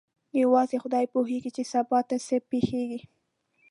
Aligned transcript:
یوازې 0.41 0.77
خدای 0.83 1.05
پوهېږي 1.13 1.51
چې 1.55 1.63
سبا 1.73 1.99
ته 2.09 2.15
څه 2.27 2.35
پېښیږي. 2.49 2.99